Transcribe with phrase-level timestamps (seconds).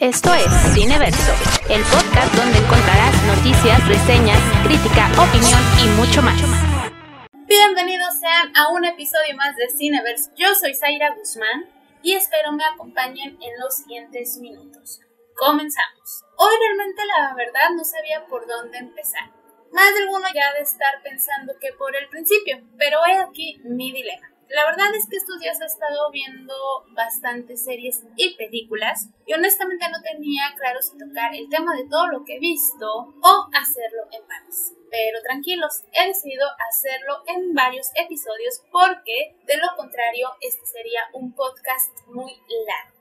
[0.00, 1.32] Esto es Cineverso,
[1.70, 6.36] el podcast donde encontrarás noticias, reseñas, crítica, opinión y mucho más.
[7.48, 10.30] Bienvenidos sean a un episodio más de Cineverso.
[10.36, 11.70] Yo soy Zaira Guzmán
[12.02, 15.00] y espero me acompañen en los siguientes minutos.
[15.34, 16.24] Comenzamos.
[16.36, 19.32] Hoy realmente la verdad no sabía por dónde empezar.
[19.72, 23.92] Más de alguno ya de estar pensando que por el principio, pero he aquí mi
[23.92, 24.35] dilema.
[24.48, 26.54] La verdad es que estos días he estado viendo
[26.90, 32.06] bastantes series y películas y honestamente no tenía claro si tocar el tema de todo
[32.06, 34.72] lo que he visto o hacerlo en partes.
[34.88, 41.34] Pero tranquilos, he decidido hacerlo en varios episodios porque de lo contrario este sería un
[41.34, 42.32] podcast muy
[42.66, 42.96] largo.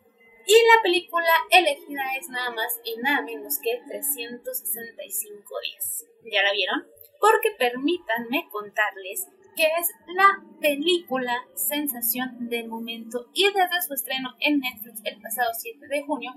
[0.47, 6.05] Y la película elegida es nada más y nada menos que 365 días.
[6.23, 6.87] ¿Ya la vieron?
[7.19, 14.59] Porque permítanme contarles que es la película sensación del momento y desde su estreno en
[14.59, 16.31] Netflix el pasado 7 de junio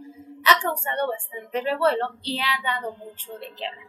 [0.44, 3.88] ha causado bastante revuelo y ha dado mucho de qué hablar.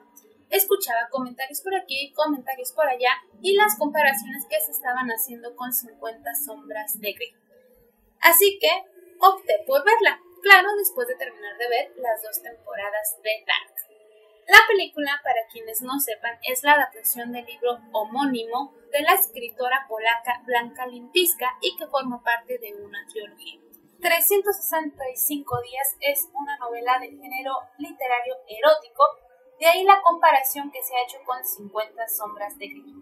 [0.49, 5.71] Escuchaba comentarios por aquí, comentarios por allá y las comparaciones que se estaban haciendo con
[5.71, 7.33] 50 sombras de Grey.
[8.21, 8.69] Así que
[9.19, 13.68] opté por verla, claro, después de terminar de ver las dos temporadas de Dark.
[14.49, 19.85] La película, para quienes no sepan, es la adaptación del libro homónimo de la escritora
[19.87, 23.61] polaca Blanca Limpiska y que forma parte de una trilogía.
[24.01, 29.03] 365 días es una novela de género literario erótico,
[29.59, 32.95] de ahí la comparación que se ha hecho con 50 sombras de Grey.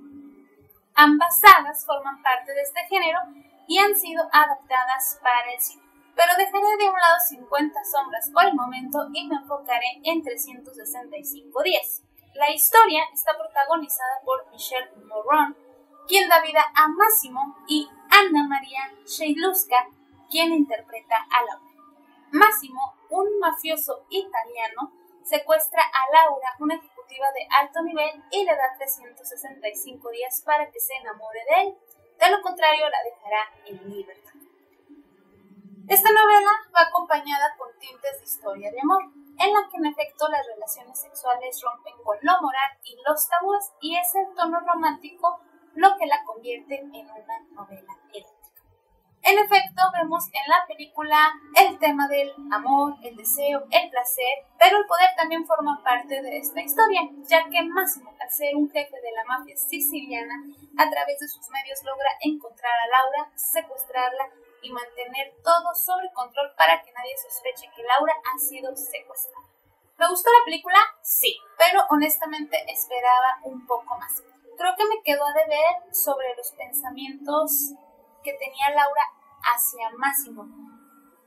[0.95, 3.19] Ambas sagas forman parte de este género
[3.69, 5.86] y han sido adaptadas para el cine.
[6.17, 11.61] Pero dejaré de un lado 50 sombras por el momento y me enfocaré en 365
[11.61, 12.01] días.
[12.33, 15.55] La historia está protagonizada por Michelle Moron,
[16.07, 19.89] quien da vida a Máximo, y Anna María Sheiluska,
[20.27, 21.71] quien interpreta a Laura.
[22.31, 24.91] Máximo, un mafioso italiano,
[25.23, 30.79] secuestra a Laura, una ejecutiva de alto nivel, y le da 365 días para que
[30.79, 31.77] se enamore de él.
[32.19, 34.36] De lo contrario, la dejará en libertad.
[35.87, 40.27] Esta novela va acompañada con tintes de historia de amor, en la que en efecto
[40.27, 45.39] las relaciones sexuales rompen con lo moral y los tabúes y es el tono romántico
[45.75, 48.37] lo que la convierte en una novela erótica.
[49.23, 54.79] En efecto, vemos en la película el tema del amor, el deseo, el placer, pero
[54.79, 58.99] el poder también forma parte de esta historia, ya que Máximo, al ser un jefe
[58.99, 60.35] de la mafia siciliana,
[60.77, 64.29] a través de sus medios logra encontrar a Laura, secuestrarla
[64.61, 69.47] y mantener todo sobre control para que nadie sospeche que Laura ha sido secuestrada.
[69.97, 70.77] ¿Me gustó la película?
[71.01, 74.21] Sí, pero honestamente esperaba un poco más.
[74.57, 77.73] Creo que me quedó a deber sobre los pensamientos
[78.23, 79.01] que tenía Laura
[79.41, 80.45] hacia Máximo.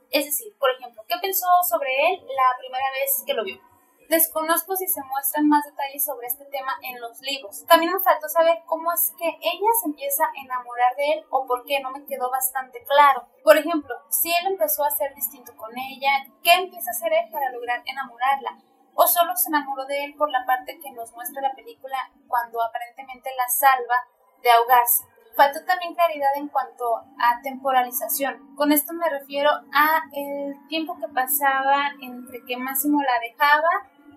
[0.09, 3.70] Es decir, por ejemplo, ¿qué pensó sobre él la primera vez que lo vio?
[4.11, 7.65] Desconozco si se muestran más detalles sobre este tema en los libros.
[7.65, 11.47] También me faltó saber cómo es que ella se empieza a enamorar de él o
[11.47, 13.25] por qué no me quedó bastante claro.
[13.41, 17.31] Por ejemplo, si él empezó a ser distinto con ella, ¿qué empieza a hacer él
[17.31, 18.59] para lograr enamorarla?
[18.95, 22.61] ¿O solo se enamoró de él por la parte que nos muestra la película cuando
[22.61, 23.95] aparentemente la salva
[24.43, 25.05] de ahogarse?
[25.37, 28.57] Faltó también claridad en cuanto a temporalización.
[28.57, 33.69] Con esto me refiero a el tiempo que pasaba entre que Máximo la dejaba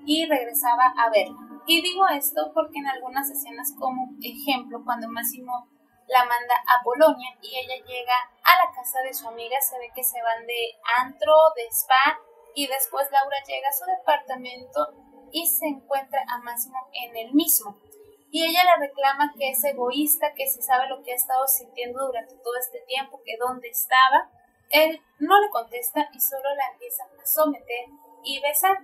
[0.06, 1.37] y regresaba a verla.
[1.66, 5.69] Y digo esto porque en algunas escenas, como ejemplo, cuando Máximo
[6.09, 9.91] la manda a Polonia y ella llega a la casa de su amiga, se ve
[9.94, 12.20] que se van de antro, de spa
[12.54, 14.94] y después Laura llega a su departamento
[15.32, 17.76] y se encuentra a Máximo en el mismo.
[18.31, 22.06] Y ella le reclama que es egoísta, que se sabe lo que ha estado sintiendo
[22.06, 24.31] durante todo este tiempo, que dónde estaba.
[24.70, 27.87] Él no le contesta y solo la empieza a someter
[28.25, 28.78] y besar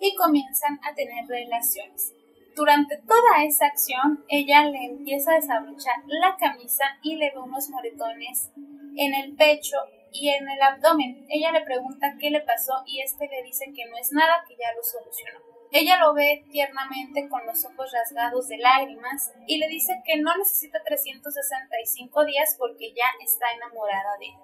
[0.00, 2.14] y comienzan a tener relaciones.
[2.56, 7.68] Durante toda esa acción, ella le empieza a desabrochar la camisa y le ve unos
[7.70, 8.50] moretones
[8.96, 9.76] en el pecho
[10.12, 11.24] y en el abdomen.
[11.28, 14.56] Ella le pregunta qué le pasó y este le dice que no es nada, que
[14.56, 15.40] ya lo solucionó.
[15.72, 20.36] Ella lo ve tiernamente con los ojos rasgados de lágrimas y le dice que no
[20.36, 24.34] necesita 365 días porque ya está enamorada de él.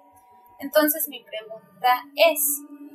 [0.59, 2.39] Entonces mi pregunta es,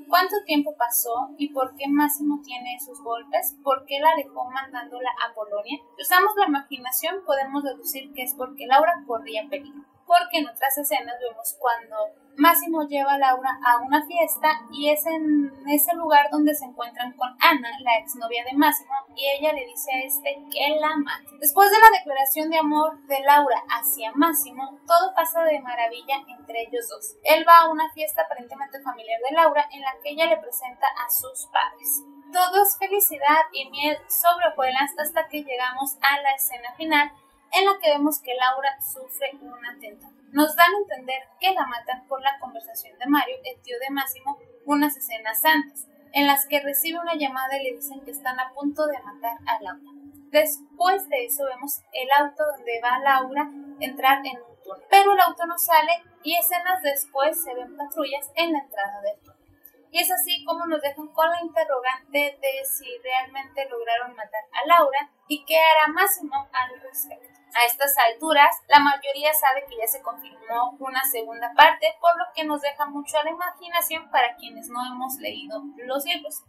[0.09, 3.57] ¿Cuánto tiempo pasó y por qué Máximo tiene esos golpes?
[3.63, 5.79] ¿Por qué la dejó mandándola a Polonia?
[5.97, 9.92] Si usamos la imaginación, podemos deducir que es porque Laura corría peligro.
[10.13, 11.97] Porque en otras escenas vemos cuando
[12.37, 17.13] Máximo lleva a Laura a una fiesta y es en ese lugar donde se encuentran
[17.13, 21.29] con Ana, la exnovia de Máximo, y ella le dice a este que la mate.
[21.41, 26.63] Después de la declaración de amor de Laura hacia Máximo, todo pasa de maravilla entre
[26.63, 27.17] ellos dos.
[27.25, 30.87] Él va a una fiesta aparentemente familiar de Laura en la que ella le presenta
[30.87, 32.03] a sus padres.
[32.33, 37.13] Todo es felicidad y miel sobre hojuelas hasta que llegamos a la escena final
[37.53, 40.13] en la que vemos que Laura sufre un atentado.
[40.33, 43.91] Nos dan a entender que la matan por la conversación de Mario, el tío de
[43.91, 48.41] Máximo, unas escenas antes, en las que recibe una llamada y le dicen que están
[48.41, 49.91] a punto de matar a Laura.
[50.31, 53.51] Después de eso vemos el auto donde va Laura
[53.81, 58.31] entrar en un túnel, pero el auto no sale y escenas después se ven patrullas
[58.35, 59.43] en la entrada del túnel.
[59.91, 64.67] Y es así como nos dejan con la interrogante de si realmente lograron matar a
[64.67, 67.32] Laura y qué hará Máximo al respecto.
[67.55, 72.25] A estas alturas, la mayoría sabe que ya se confirmó una segunda parte, por lo
[72.35, 76.43] que nos deja mucho a la imaginación para quienes no hemos leído los libros.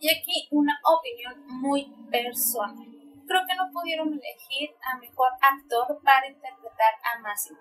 [0.00, 2.86] Y aquí una opinión muy personal.
[3.28, 7.60] Creo que no pudieron elegir a mejor actor para interpretar a Máximo.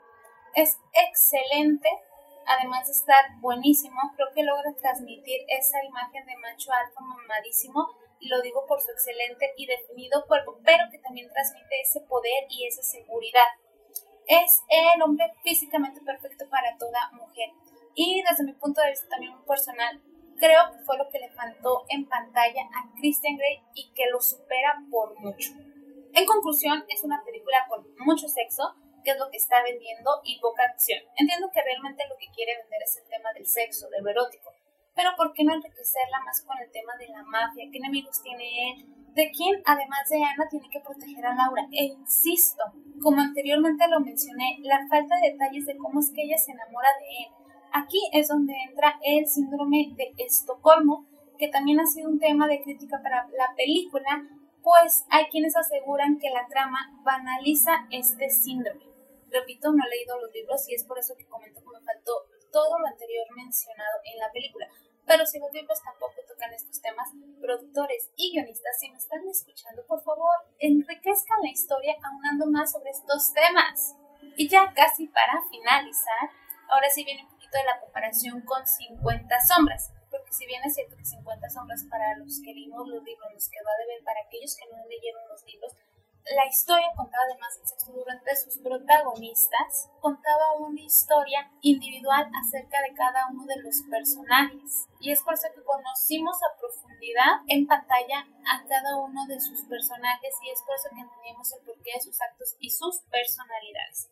[0.56, 1.90] Es excelente,
[2.48, 7.88] además de estar buenísimo, creo que logra transmitir esa imagen de macho alto mamadísimo
[8.28, 12.68] lo digo por su excelente y definido cuerpo, pero que también transmite ese poder y
[12.68, 13.48] esa seguridad.
[14.28, 17.50] Es el hombre físicamente perfecto para toda mujer.
[17.96, 20.02] Y desde mi punto de vista también muy personal,
[20.38, 24.22] creo que fue lo que le faltó en pantalla a Christian Grey y que lo
[24.22, 25.52] supera por mucho.
[26.14, 30.40] En conclusión, es una película con mucho sexo, que es lo que está vendiendo, y
[30.40, 31.00] poca acción.
[31.18, 34.54] Entiendo que realmente lo que quiere vender es el tema del sexo, de lo erótico,
[35.00, 37.70] pero ¿por qué no enriquecerla más con el tema de la mafia?
[37.72, 38.86] ¿Qué enemigos tiene él?
[39.16, 41.66] De quién, además de Ana, tiene que proteger a Laura.
[41.72, 42.66] E insisto,
[43.02, 46.90] como anteriormente lo mencioné, la falta de detalles de cómo es que ella se enamora
[47.00, 47.32] de él.
[47.72, 51.06] Aquí es donde entra el síndrome de Estocolmo,
[51.38, 54.28] que también ha sido un tema de crítica para la película,
[54.62, 58.84] pues hay quienes aseguran que la trama banaliza este síndrome.
[59.32, 62.12] Repito, no he leído los libros y es por eso que comento que me faltó
[62.52, 64.68] todo lo anterior mencionado en la película.
[65.10, 67.10] Pero si los libros tampoco tocan estos temas,
[67.42, 70.30] productores y guionistas, si me están escuchando, por favor,
[70.60, 73.96] enriquezcan la historia aunando más sobre estos temas.
[74.38, 76.30] Y ya casi para finalizar,
[76.70, 79.92] ahora sí viene un poquito de la comparación con 50 sombras.
[80.12, 83.50] Porque si bien es cierto que 50 sombras para los que leímos los libros nos
[83.50, 85.74] quedó a deber, para aquellos que no leyeron los libros,
[86.36, 92.94] la historia contaba además del sexo durante sus protagonistas, contaba una historia individual acerca de
[92.94, 94.88] cada uno de los personajes.
[95.00, 99.64] Y es por eso que conocimos a profundidad en pantalla a cada uno de sus
[99.66, 104.10] personajes y es por eso que entendimos el porqué de sus actos y sus personalidades.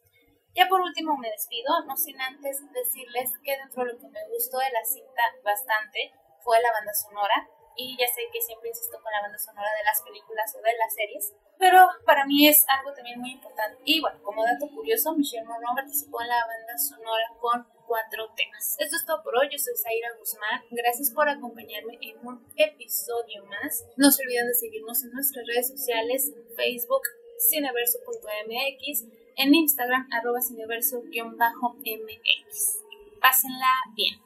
[0.56, 4.28] Ya por último me despido, no sin antes decirles que dentro de lo que me
[4.34, 6.12] gustó de la cinta bastante
[6.42, 7.48] fue la banda sonora
[7.78, 10.76] y ya sé que siempre insisto con la banda sonora de las películas o de
[10.78, 13.80] las series, pero para mí es algo también muy importante.
[13.86, 18.76] Y bueno, como dato curioso, Michelle Monroe participó en la banda sonora con cuatro temas.
[18.80, 23.46] Esto es todo por hoy, yo soy Zaira Guzmán, gracias por acompañarme en un episodio
[23.46, 23.86] más.
[23.96, 27.04] No se olviden de seguirnos en nuestras redes sociales, Facebook,
[27.50, 29.06] cineverso.mx,
[29.38, 32.80] en Instagram, arroba cineverso-mx.
[33.22, 34.20] Pásenla bien.